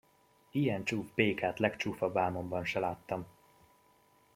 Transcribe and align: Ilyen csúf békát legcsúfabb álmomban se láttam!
Ilyen 0.51 0.83
csúf 0.83 1.11
békát 1.15 1.59
legcsúfabb 1.59 2.17
álmomban 2.17 2.65
se 2.65 2.79
láttam! 2.79 3.25